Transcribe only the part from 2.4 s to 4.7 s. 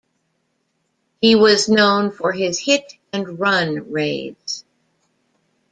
"hit and run" raids.